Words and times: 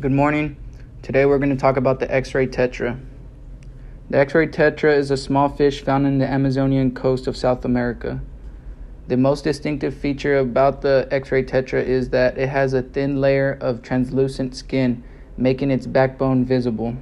Good 0.00 0.12
morning. 0.12 0.56
Today 1.02 1.26
we're 1.26 1.36
going 1.36 1.50
to 1.50 1.60
talk 1.60 1.76
about 1.76 2.00
the 2.00 2.10
X 2.10 2.34
ray 2.34 2.46
tetra. 2.46 2.98
The 4.08 4.16
X 4.16 4.34
ray 4.34 4.46
tetra 4.46 4.96
is 4.96 5.10
a 5.10 5.16
small 5.18 5.50
fish 5.50 5.84
found 5.84 6.06
in 6.06 6.16
the 6.16 6.26
Amazonian 6.26 6.94
coast 6.94 7.26
of 7.26 7.36
South 7.36 7.66
America. 7.66 8.22
The 9.08 9.18
most 9.18 9.44
distinctive 9.44 9.94
feature 9.94 10.38
about 10.38 10.80
the 10.80 11.06
X 11.10 11.30
ray 11.30 11.44
tetra 11.44 11.84
is 11.84 12.08
that 12.10 12.38
it 12.38 12.48
has 12.48 12.72
a 12.72 12.80
thin 12.80 13.20
layer 13.20 13.58
of 13.60 13.82
translucent 13.82 14.56
skin, 14.56 15.04
making 15.36 15.70
its 15.70 15.86
backbone 15.86 16.46
visible. 16.46 16.96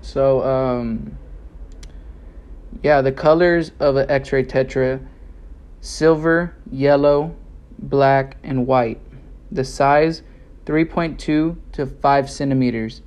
So, 0.00 0.44
um, 0.44 1.18
yeah, 2.84 3.00
the 3.00 3.10
colors 3.10 3.72
of 3.80 3.96
an 3.96 4.08
X 4.08 4.32
ray 4.32 4.44
tetra 4.44 5.04
silver, 5.80 6.54
yellow, 6.70 7.34
black, 7.80 8.36
and 8.44 8.64
white. 8.64 9.00
The 9.50 9.64
size 9.64 10.22
3.2 10.66 11.56
to 11.72 11.86
5 11.86 12.30
centimeters. 12.30 13.02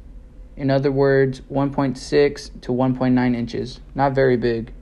In 0.58 0.70
other 0.70 0.92
words, 0.92 1.42
1.6 1.52 2.62
to 2.62 2.72
1.9 2.72 3.36
inches. 3.36 3.80
Not 3.94 4.14
very 4.14 4.38
big. 4.38 4.74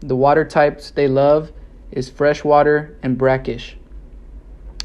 The 0.00 0.16
water 0.16 0.44
types 0.44 0.90
they 0.90 1.08
love 1.08 1.52
is 1.90 2.08
freshwater 2.08 2.96
and 3.02 3.16
brackish. 3.16 3.76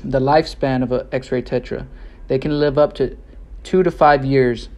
The 0.03 0.19
lifespan 0.19 0.81
of 0.83 0.91
an 0.91 1.07
X-ray 1.11 1.43
tetra, 1.43 1.85
they 2.27 2.39
can 2.39 2.59
live 2.59 2.77
up 2.77 2.93
to 2.93 3.17
two 3.63 3.83
to 3.83 3.91
five 3.91 4.25
years. 4.25 4.69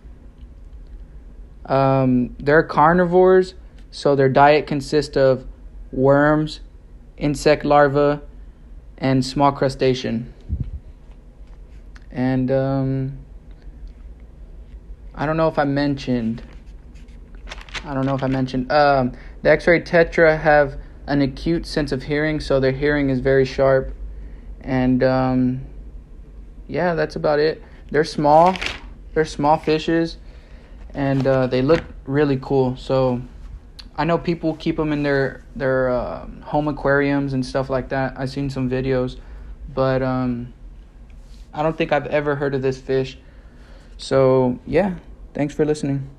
Um, 1.66 2.36
they're 2.40 2.64
carnivores, 2.64 3.54
so 3.92 4.16
their 4.16 4.28
diet 4.28 4.68
consists 4.68 5.16
of 5.16 5.46
worms, 5.92 6.60
insect 7.18 7.64
larvae, 7.64 8.22
and 8.98 9.24
small 9.24 9.52
crustacean. 9.52 10.34
And 12.14 12.52
um, 12.52 13.18
I 15.16 15.26
don't 15.26 15.36
know 15.36 15.48
if 15.48 15.58
I 15.58 15.64
mentioned. 15.64 16.44
I 17.84 17.94
don't 17.94 18.06
know 18.06 18.14
if 18.14 18.24
I 18.24 18.28
mentioned. 18.28 18.72
Um, 18.72 19.14
the 19.42 19.50
X-ray 19.50 19.82
tetra 19.82 20.40
have 20.40 20.80
an 21.08 21.22
acute 21.24 21.66
sense 21.66 21.92
of 21.92 22.04
hearing, 22.04 22.40
so 22.40 22.60
their 22.60 22.72
hearing 22.72 23.10
is 23.10 23.20
very 23.20 23.46
sharp. 23.46 23.96
And 24.62 25.04
um, 25.04 25.66
yeah, 26.68 26.94
that's 26.94 27.16
about 27.16 27.40
it. 27.40 27.62
They're 27.90 28.04
small. 28.04 28.56
They're 29.14 29.26
small 29.26 29.58
fishes, 29.58 30.18
and 30.94 31.26
uh, 31.26 31.48
they 31.48 31.62
look 31.62 31.84
really 32.06 32.38
cool. 32.42 32.78
So 32.78 33.22
I 33.96 34.06
know 34.06 34.18
people 34.18 34.56
keep 34.56 34.78
them 34.78 34.92
in 34.92 35.04
their 35.04 35.44
their 35.56 35.90
uh, 35.90 36.28
home 36.44 36.68
aquariums 36.68 37.34
and 37.34 37.46
stuff 37.46 37.70
like 37.70 37.90
that. 37.90 38.14
I've 38.18 38.30
seen 38.30 38.50
some 38.50 38.70
videos, 38.70 39.18
but 39.74 40.02
um, 40.02 40.54
I 41.54 41.64
don't 41.64 41.78
think 41.78 41.92
I've 41.92 42.08
ever 42.08 42.36
heard 42.36 42.56
of 42.56 42.62
this 42.62 42.80
fish. 42.80 43.18
So, 43.98 44.60
yeah, 44.66 44.96
thanks 45.34 45.54
for 45.54 45.66
listening. 45.66 46.10